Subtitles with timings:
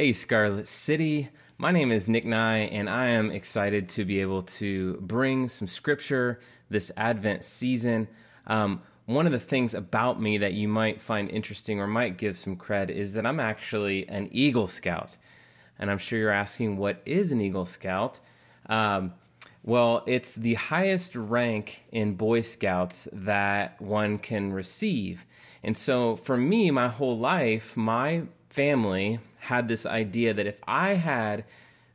[0.00, 1.28] Hey, Scarlet City.
[1.58, 5.68] My name is Nick Nye, and I am excited to be able to bring some
[5.68, 8.08] scripture this Advent season.
[8.46, 12.38] Um, one of the things about me that you might find interesting or might give
[12.38, 15.18] some cred is that I'm actually an Eagle Scout.
[15.78, 18.20] And I'm sure you're asking, what is an Eagle Scout?
[18.70, 19.12] Um,
[19.62, 25.26] well, it's the highest rank in Boy Scouts that one can receive.
[25.62, 30.94] And so for me, my whole life, my family had this idea that if I
[30.94, 31.44] had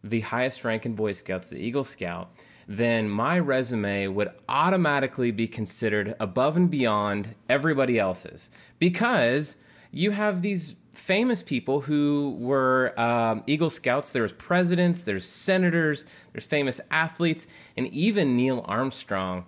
[0.04, 2.32] the highest rank in Boy Scouts, the Eagle Scout,
[2.68, 9.58] then my resume would automatically be considered above and beyond everybody else's because
[9.92, 14.12] you have these famous people who were um, Eagle Scouts.
[14.12, 19.46] There's presidents, there's senators, there's famous athletes, and even Neil Armstrong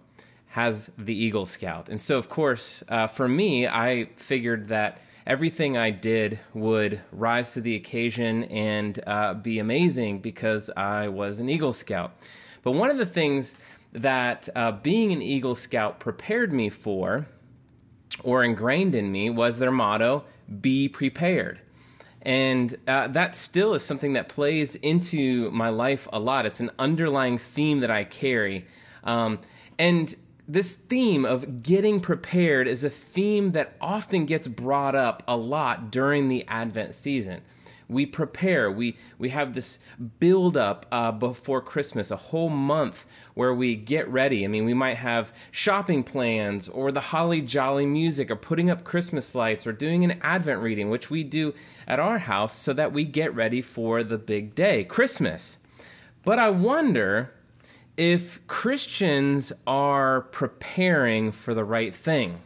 [0.49, 1.89] has the Eagle Scout.
[1.89, 7.53] And so, of course, uh, for me, I figured that everything I did would rise
[7.53, 12.17] to the occasion and uh, be amazing because I was an Eagle Scout.
[12.63, 13.57] But one of the things
[13.91, 17.27] that uh, being an Eagle Scout prepared me for,
[18.23, 20.23] or ingrained in me, was their motto
[20.61, 21.59] be prepared.
[22.21, 26.45] And uh, that still is something that plays into my life a lot.
[26.45, 28.65] It's an underlying theme that I carry.
[29.03, 29.39] Um,
[29.77, 30.13] and
[30.47, 35.91] this theme of getting prepared is a theme that often gets brought up a lot
[35.91, 37.41] during the Advent season.
[37.89, 39.79] We prepare, we, we have this
[40.19, 44.43] build up uh, before Christmas, a whole month where we get ready.
[44.43, 48.83] I mean, we might have shopping plans or the holly jolly music or putting up
[48.83, 51.53] Christmas lights or doing an Advent reading, which we do
[51.87, 55.57] at our house so that we get ready for the big day, Christmas.
[56.25, 57.31] But I wonder
[57.97, 62.41] if Christians are preparing for the right thing.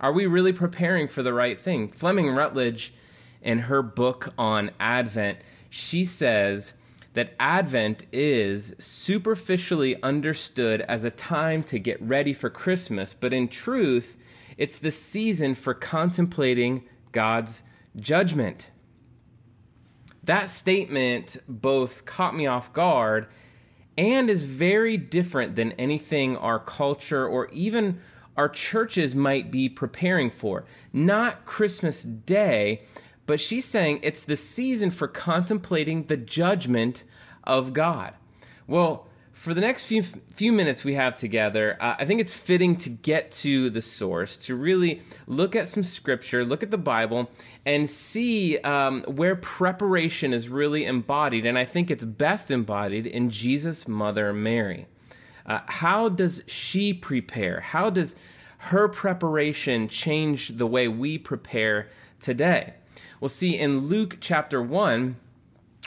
[0.00, 1.88] Are we really preparing for the right thing?
[1.88, 2.94] Fleming Rutledge,
[3.42, 6.74] in her book on Advent, she says
[7.14, 13.48] that Advent is superficially understood as a time to get ready for Christmas, but in
[13.48, 14.16] truth,
[14.56, 17.62] it's the season for contemplating God's
[17.96, 18.70] judgment.
[20.22, 23.26] That statement both caught me off guard
[23.98, 28.00] and is very different than anything our culture or even
[28.36, 30.64] our churches might be preparing for.
[30.92, 32.82] Not Christmas Day,
[33.26, 37.02] but she's saying it's the season for contemplating the judgment
[37.42, 38.14] of God.
[38.68, 39.07] Well,
[39.38, 42.90] for the next few few minutes we have together, uh, I think it's fitting to
[42.90, 47.30] get to the source, to really look at some scripture, look at the Bible,
[47.64, 51.46] and see um, where preparation is really embodied.
[51.46, 54.86] And I think it's best embodied in Jesus' mother Mary.
[55.46, 57.60] Uh, how does she prepare?
[57.60, 58.16] How does
[58.58, 61.88] her preparation change the way we prepare
[62.18, 62.74] today?
[63.20, 65.14] Well, see, in Luke chapter 1,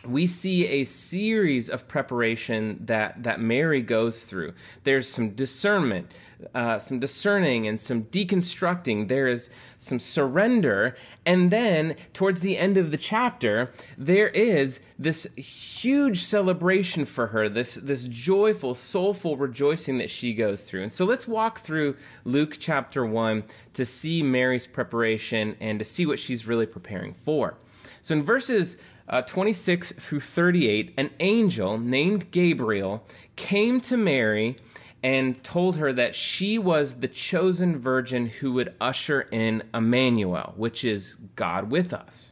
[0.06, 4.54] we see a series of preparation that that Mary goes through.
[4.84, 6.12] There's some discernment,
[6.56, 9.08] uh, some discerning, and some deconstructing.
[9.08, 10.96] There is some surrender,
[11.26, 17.48] and then towards the end of the chapter, there is this huge celebration for her.
[17.48, 20.84] This this joyful, soulful rejoicing that she goes through.
[20.84, 21.96] And so let's walk through
[22.26, 27.58] Luke chapter one to see Mary's preparation and to see what she's really preparing for.
[28.02, 28.78] So in verses
[29.12, 33.06] uh, 26 through 38, an angel named Gabriel
[33.36, 34.56] came to Mary
[35.04, 40.86] and told her that she was the chosen virgin who would usher in Emmanuel, which
[40.86, 42.32] is God with us.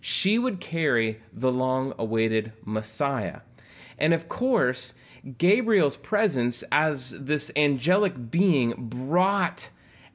[0.00, 3.40] She would carry the long awaited Messiah.
[3.98, 4.94] And of course,
[5.36, 9.70] Gabriel's presence as this angelic being brought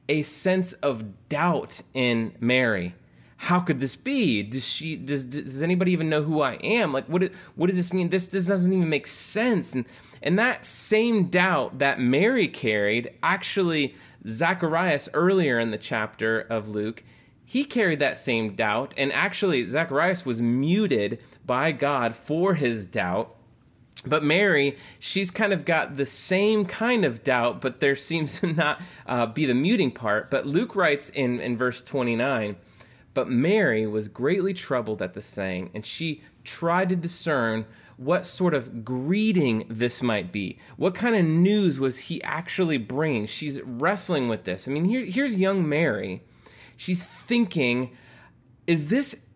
[0.08, 2.94] a sense of doubt in Mary
[3.42, 4.44] how could this be?
[4.44, 6.92] Does she does does anybody even know who I am?
[6.92, 7.24] Like what
[7.56, 8.08] what does this mean?
[8.08, 9.74] This this doesn't even make sense.
[9.74, 9.84] And
[10.22, 17.02] and that same doubt that Mary carried, actually Zacharias earlier in the chapter of Luke,
[17.44, 23.34] he carried that same doubt and actually Zacharias was muted by God for his doubt.
[24.06, 28.52] But Mary, she's kind of got the same kind of doubt, but there seems to
[28.52, 30.30] not uh, be the muting part.
[30.30, 32.54] But Luke writes in, in verse 29
[33.14, 37.66] but Mary was greatly troubled at the saying, and she tried to discern
[37.96, 40.58] what sort of greeting this might be.
[40.76, 43.26] What kind of news was he actually bringing?
[43.26, 44.66] She's wrestling with this.
[44.66, 46.22] I mean, here, here's young Mary.
[46.76, 47.96] She's thinking,
[48.66, 49.26] is this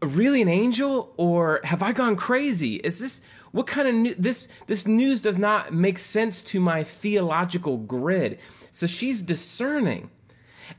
[0.00, 2.76] really an angel or have I gone crazy?
[2.76, 3.22] Is this
[3.52, 8.38] what kind of new, this this news does not make sense to my theological grid.
[8.70, 10.10] So she's discerning.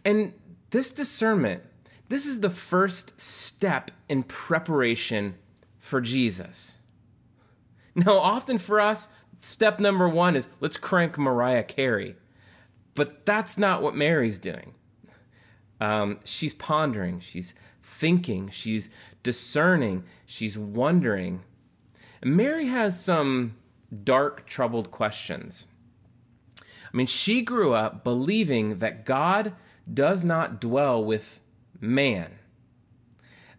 [0.05, 0.33] And
[0.69, 1.63] this discernment
[2.09, 5.35] This is the first step in preparation
[5.77, 6.77] for Jesus.
[7.95, 9.09] Now, often for us,
[9.41, 12.15] step number one is let's crank Mariah Carey.
[12.95, 14.73] But that's not what Mary's doing.
[15.79, 18.89] Um, she's pondering, she's thinking, she's
[19.23, 21.43] discerning, she's wondering.
[22.23, 23.55] Mary has some
[24.03, 25.67] dark, troubled questions.
[26.61, 29.53] I mean, she grew up believing that God
[29.91, 31.39] does not dwell with
[31.79, 32.31] man.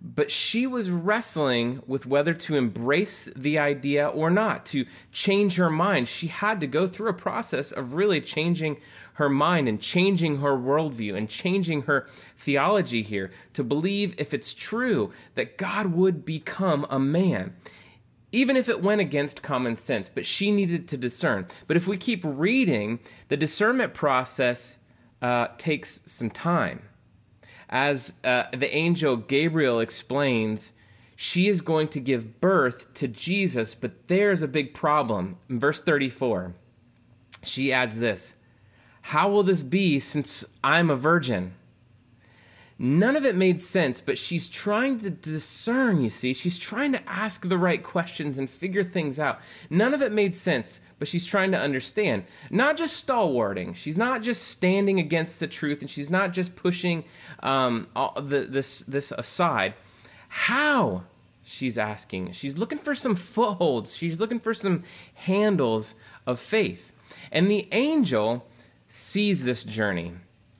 [0.02, 5.68] But she was wrestling with whether to embrace the idea or not, to change her
[5.68, 6.08] mind.
[6.08, 8.78] She had to go through a process of really changing
[9.14, 12.06] her mind and changing her worldview and changing her
[12.38, 17.54] theology here to believe, if it's true, that God would become a man
[18.32, 21.46] even if it went against common sense, but she needed to discern.
[21.66, 24.78] But if we keep reading, the discernment process
[25.20, 26.82] uh, takes some time.
[27.70, 30.72] As uh, the angel Gabriel explains,
[31.14, 35.36] she is going to give birth to Jesus, but there's a big problem.
[35.48, 36.54] In verse 34,
[37.44, 38.34] she adds this
[39.02, 41.54] How will this be since I'm a virgin?
[42.82, 46.32] None of it made sense, but she's trying to discern, you see.
[46.32, 49.40] She's trying to ask the right questions and figure things out.
[49.68, 52.24] None of it made sense, but she's trying to understand.
[52.48, 53.74] Not just stalwarting.
[53.74, 57.04] She's not just standing against the truth, and she's not just pushing
[57.40, 59.74] um, the, this, this aside.
[60.28, 61.02] How?
[61.42, 62.32] She's asking.
[62.32, 63.94] She's looking for some footholds.
[63.94, 65.96] She's looking for some handles
[66.26, 66.94] of faith.
[67.30, 68.46] And the angel
[68.88, 70.12] sees this journey,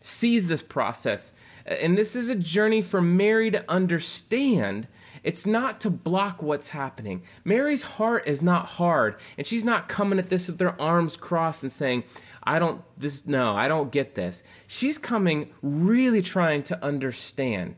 [0.02, 1.32] sees this process
[1.70, 4.88] and this is a journey for Mary to understand.
[5.22, 7.22] It's not to block what's happening.
[7.44, 11.62] Mary's heart is not hard, and she's not coming at this with her arms crossed
[11.62, 12.04] and saying,
[12.42, 14.42] I don't, this, no, I don't get this.
[14.66, 17.76] She's coming really trying to understand.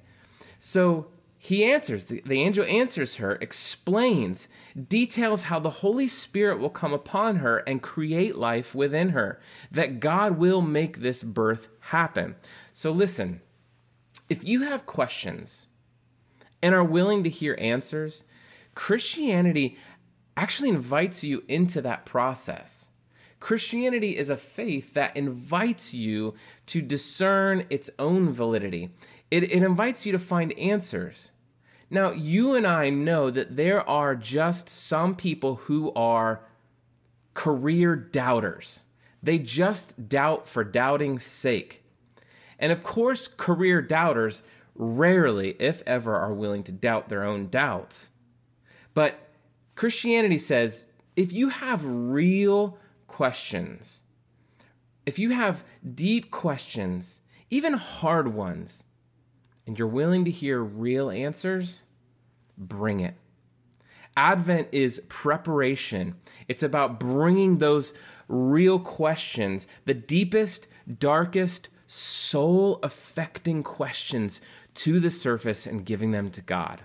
[0.58, 4.48] So he answers, the, the angel answers her, explains,
[4.88, 9.40] details how the Holy Spirit will come upon her and create life within her,
[9.70, 12.36] that God will make this birth happen.
[12.70, 13.40] So listen
[14.32, 15.66] if you have questions
[16.62, 18.24] and are willing to hear answers,
[18.74, 19.76] Christianity
[20.38, 22.88] actually invites you into that process.
[23.40, 26.34] Christianity is a faith that invites you
[26.64, 28.88] to discern its own validity.
[29.30, 31.32] It, it, invites you to find answers.
[31.90, 36.46] Now, you and I know that there are just some people who are
[37.34, 38.84] career doubters.
[39.22, 41.81] They just doubt for doubting's sake.
[42.58, 44.42] And of course, career doubters
[44.74, 48.10] rarely, if ever, are willing to doubt their own doubts.
[48.94, 49.18] But
[49.74, 54.02] Christianity says if you have real questions,
[55.04, 55.64] if you have
[55.94, 58.84] deep questions, even hard ones,
[59.66, 61.82] and you're willing to hear real answers,
[62.56, 63.14] bring it.
[64.16, 66.16] Advent is preparation.
[66.48, 67.94] It's about bringing those
[68.28, 70.68] real questions, the deepest,
[70.98, 74.40] darkest, soul affecting questions
[74.72, 76.80] to the surface and giving them to God.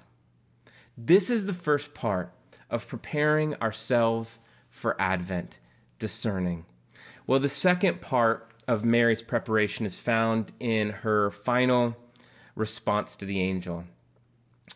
[0.98, 2.33] This is the first part
[2.69, 4.39] of preparing ourselves
[4.69, 5.59] for Advent,
[5.98, 6.65] discerning.
[7.25, 11.95] Well, the second part of Mary's preparation is found in her final
[12.54, 13.86] response to the angel.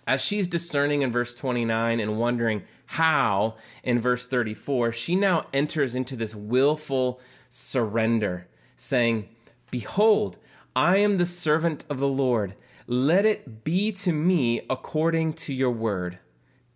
[0.08, 5.94] As she's discerning in verse 29 and wondering how in verse 34, she now enters
[5.94, 7.20] into this willful
[7.50, 8.48] surrender,
[8.78, 9.28] saying,
[9.72, 10.38] Behold,
[10.76, 12.56] I am the servant of the Lord.
[12.88, 16.20] Let it be to me according to your word.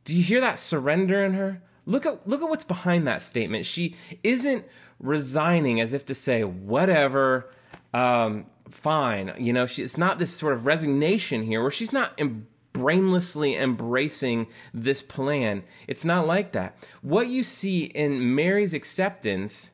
[0.06, 1.62] Do you hear that surrender in her?
[1.86, 3.66] Look at look at what's behind that statement.
[3.66, 4.66] She isn't
[5.00, 7.52] resigning as if to say, whatever,
[7.94, 9.34] um, fine.
[9.38, 13.60] You know, she, it's not this sort of resignation here where she's not em- brainlessly
[13.60, 15.64] embracing this plan.
[15.88, 16.78] It's not like that.
[17.02, 19.72] What you see in Mary's acceptance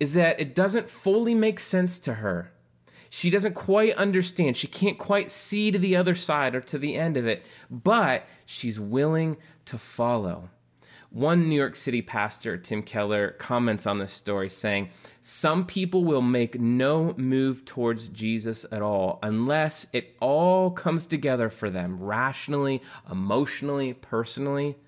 [0.00, 2.52] is that it doesn't fully make sense to her.
[3.10, 4.56] She doesn't quite understand.
[4.56, 8.26] She can't quite see to the other side or to the end of it, but
[8.46, 10.48] she's willing to follow.
[11.10, 14.88] One New York City pastor, Tim Keller, comments on this story saying,
[15.20, 21.50] Some people will make no move towards Jesus at all unless it all comes together
[21.50, 22.80] for them rationally,
[23.10, 24.78] emotionally, personally.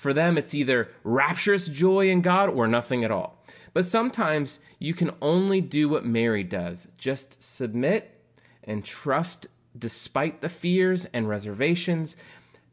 [0.00, 3.44] For them, it's either rapturous joy in God or nothing at all.
[3.74, 8.18] But sometimes you can only do what Mary does just submit
[8.64, 12.16] and trust despite the fears and reservations.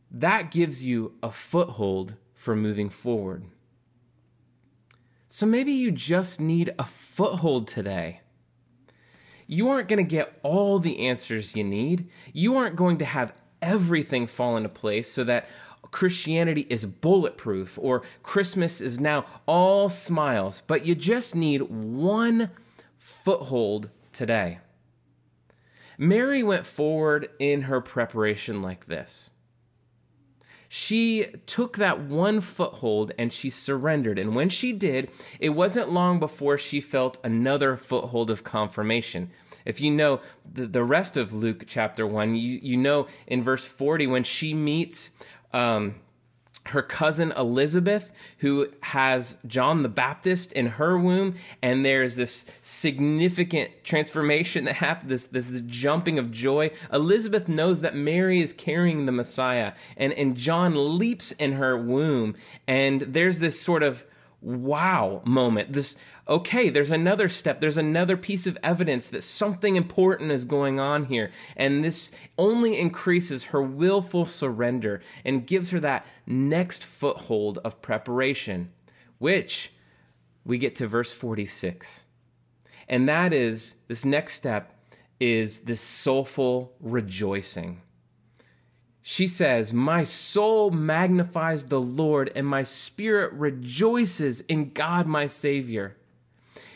[0.09, 3.43] That gives you a foothold for moving forward.
[5.27, 8.21] So maybe you just need a foothold today.
[9.47, 12.09] you aren't going to get all the answers you need.
[12.31, 15.49] You aren't going to have everything fall into place so that
[15.91, 22.51] Christianity is bulletproof or Christmas is now all smiles, but you just need one
[22.97, 24.59] foothold today.
[25.97, 29.31] Mary went forward in her preparation like this.
[30.69, 34.19] She took that one foothold and she surrendered.
[34.19, 39.31] And when she did, it wasn't long before she felt another foothold of confirmation.
[39.65, 43.65] If you know the, the rest of Luke chapter 1, you, you know in verse
[43.65, 45.11] 40 when she meets
[45.53, 45.95] um,
[46.69, 53.71] her cousin Elizabeth, who has John the Baptist in her womb, and there's this significant
[53.83, 56.71] transformation that happens, this, this jumping of joy.
[56.91, 62.35] Elizabeth knows that Mary is carrying the Messiah, and, and John leaps in her womb,
[62.67, 64.05] and there's this sort of
[64.47, 65.73] wow moment.
[65.73, 70.79] This, okay, there's another step, there's another piece of evidence that something important is going
[70.79, 71.31] on here.
[71.55, 78.71] And this only increases her willful surrender and gives her that next foothold of preparation,
[79.17, 79.73] which
[80.45, 82.05] we get to verse 46.
[82.87, 84.73] And that is this next step
[85.19, 87.81] is this soulful rejoicing.
[89.09, 95.95] She says, My soul magnifies the Lord, and my spirit rejoices in God my Savior.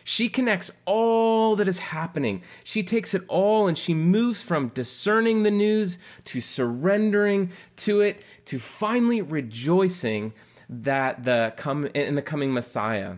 [0.06, 2.42] She connects all that is happening.
[2.64, 8.24] She takes it all and she moves from discerning the news to surrendering to it
[8.46, 10.32] to finally rejoicing
[10.70, 13.16] that the come in the coming Messiah,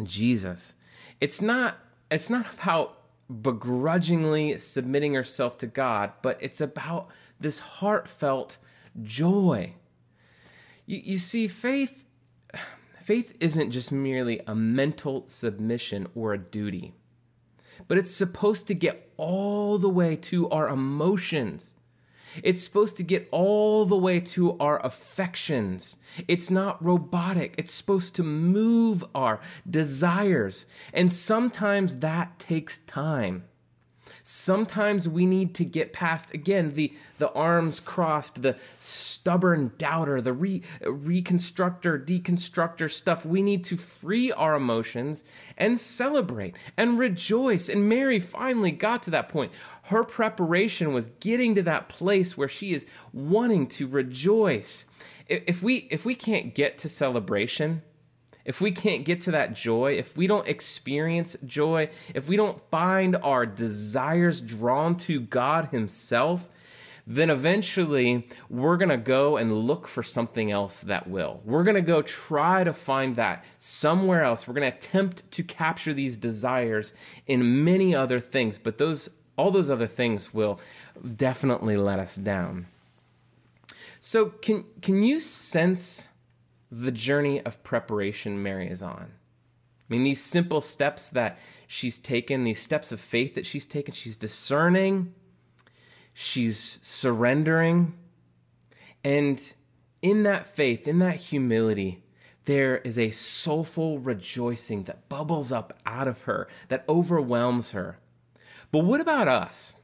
[0.00, 0.76] Jesus.
[1.20, 1.76] It's not
[2.08, 2.98] it's not about
[3.42, 7.08] begrudgingly submitting herself to God, but it's about
[7.40, 8.58] this heartfelt
[9.02, 9.74] joy.
[10.86, 12.04] You, you see, faith,
[13.00, 16.94] faith isn't just merely a mental submission or a duty,
[17.86, 21.74] but it's supposed to get all the way to our emotions.
[22.42, 25.96] It's supposed to get all the way to our affections.
[26.26, 27.54] It's not robotic.
[27.56, 30.66] It's supposed to move our desires.
[30.92, 33.44] And sometimes that takes time.
[34.30, 40.34] Sometimes we need to get past again the the arms crossed, the stubborn doubter, the
[40.34, 43.24] re, reconstructor, deconstructor stuff.
[43.24, 45.24] We need to free our emotions
[45.56, 47.70] and celebrate and rejoice.
[47.70, 49.50] And Mary finally got to that point.
[49.84, 54.84] Her preparation was getting to that place where she is wanting to rejoice.
[55.26, 57.80] If we if we can't get to celebration,
[58.48, 62.58] if we can't get to that joy, if we don't experience joy, if we don't
[62.70, 66.48] find our desires drawn to God Himself,
[67.06, 71.42] then eventually we're going to go and look for something else that will.
[71.44, 74.48] We're going to go try to find that somewhere else.
[74.48, 76.94] We're going to attempt to capture these desires
[77.26, 80.58] in many other things, but those all those other things will
[81.16, 82.64] definitely let us down.
[84.00, 86.08] So can can you sense
[86.70, 89.12] the journey of preparation Mary is on.
[89.12, 93.94] I mean, these simple steps that she's taken, these steps of faith that she's taken,
[93.94, 95.14] she's discerning,
[96.12, 97.94] she's surrendering.
[99.02, 99.40] And
[100.02, 102.04] in that faith, in that humility,
[102.44, 107.98] there is a soulful rejoicing that bubbles up out of her, that overwhelms her.
[108.70, 109.74] But what about us?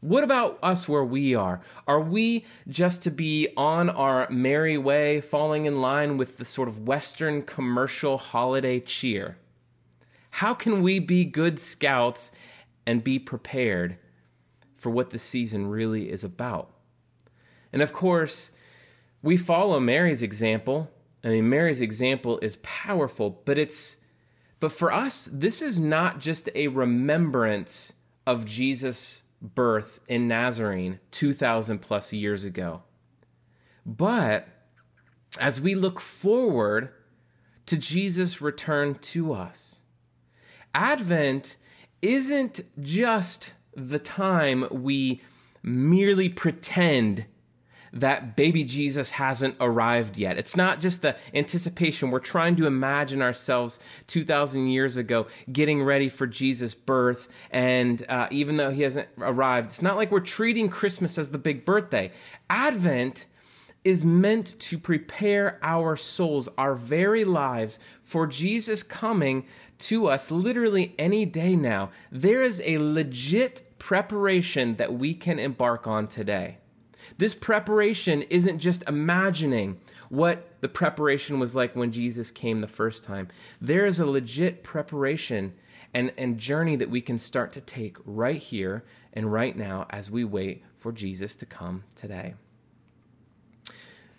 [0.00, 1.60] What about us where we are?
[1.86, 6.68] Are we just to be on our merry way, falling in line with the sort
[6.68, 9.38] of Western commercial holiday cheer?
[10.30, 12.30] How can we be good scouts
[12.86, 13.98] and be prepared
[14.76, 16.70] for what the season really is about?
[17.72, 18.52] And of course,
[19.20, 20.92] we follow Mary's example.
[21.24, 23.96] I mean, Mary's example is powerful, but it's
[24.60, 27.92] but for us, this is not just a remembrance
[28.26, 32.82] of Jesus' birth in Nazarene 2,000 plus years ago.
[33.86, 34.48] But
[35.40, 36.90] as we look forward
[37.66, 39.80] to Jesus' return to us,
[40.74, 41.56] Advent
[42.02, 45.22] isn't just the time we
[45.62, 47.26] merely pretend
[47.92, 50.38] that baby Jesus hasn't arrived yet.
[50.38, 52.10] It's not just the anticipation.
[52.10, 57.28] We're trying to imagine ourselves 2,000 years ago getting ready for Jesus' birth.
[57.50, 61.38] And uh, even though he hasn't arrived, it's not like we're treating Christmas as the
[61.38, 62.12] big birthday.
[62.50, 63.26] Advent
[63.84, 69.46] is meant to prepare our souls, our very lives, for Jesus coming
[69.78, 71.90] to us literally any day now.
[72.10, 76.58] There is a legit preparation that we can embark on today.
[77.16, 83.04] This preparation isn't just imagining what the preparation was like when Jesus came the first
[83.04, 83.28] time.
[83.60, 85.54] There is a legit preparation,
[85.94, 90.10] and, and journey that we can start to take right here and right now as
[90.10, 92.34] we wait for Jesus to come today.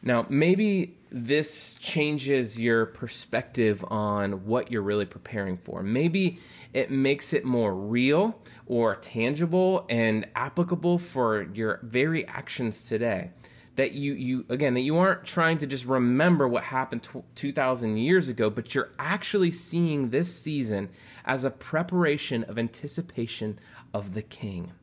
[0.01, 5.84] Now, maybe this changes your perspective on what you're really preparing for.
[5.84, 6.39] Maybe
[6.74, 13.32] it makes it more real or tangible and applicable for your very actions today.
[13.75, 18.27] That you, you again, that you aren't trying to just remember what happened 2,000 years
[18.27, 20.89] ago, but you're actually seeing this season
[21.24, 23.58] as a preparation of anticipation
[23.94, 24.74] of the King.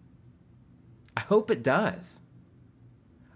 [1.14, 2.22] I hope it does.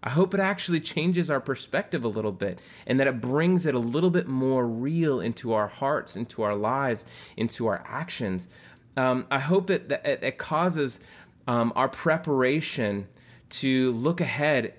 [0.02, 3.74] I hope it actually changes our perspective a little bit and that it brings it
[3.74, 7.04] a little bit more real into our hearts, into our lives,
[7.36, 8.48] into our actions.
[8.96, 11.00] Um, I hope it, that it causes
[11.46, 13.08] um, our preparation
[13.50, 14.74] to look ahead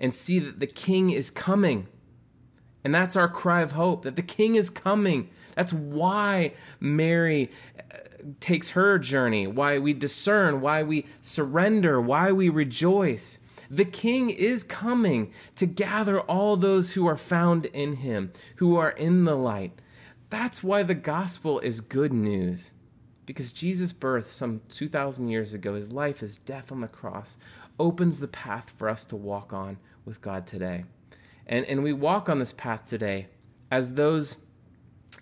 [0.00, 1.86] and see that the King is coming.
[2.82, 5.30] And that's our cry of hope that the King is coming.
[5.54, 7.96] That's why Mary uh,
[8.40, 13.38] takes her journey, why we discern, why we surrender, why we rejoice
[13.70, 18.90] the king is coming to gather all those who are found in him, who are
[18.90, 19.80] in the light.
[20.30, 22.72] That's why the gospel is good news.
[23.26, 27.38] Because Jesus' birth some 2,000 years ago, his life, his death on the cross,
[27.78, 30.84] opens the path for us to walk on with God today.
[31.46, 33.28] And, and we walk on this path today
[33.70, 34.44] as those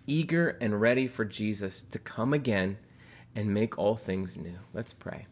[0.06, 2.78] eager and ready for Jesus to come again
[3.34, 4.58] and make all things new.
[4.72, 5.26] Let's pray.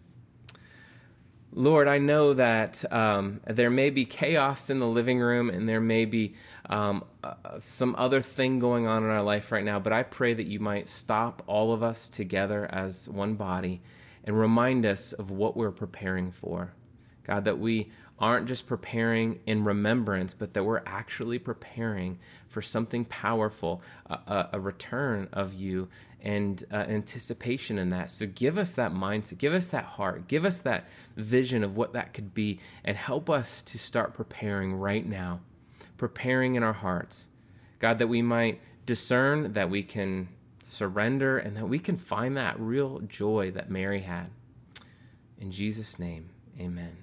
[1.53, 5.81] Lord, I know that um, there may be chaos in the living room and there
[5.81, 6.35] may be
[6.67, 10.33] um, uh, some other thing going on in our life right now, but I pray
[10.33, 13.83] that you might stop all of us together as one body
[14.23, 16.73] and remind us of what we're preparing for.
[17.25, 23.05] God, that we aren't just preparing in remembrance, but that we're actually preparing for something
[23.07, 25.89] powerful, a, a return of you
[26.21, 28.11] and uh, anticipation in that.
[28.11, 30.87] So give us that mindset, give us that heart, give us that
[31.17, 35.41] vision of what that could be, and help us to start preparing right now,
[35.97, 37.29] preparing in our hearts.
[37.79, 40.29] God, that we might discern, that we can
[40.63, 44.29] surrender, and that we can find that real joy that Mary had.
[45.39, 46.29] In Jesus' name,
[46.61, 46.99] amen.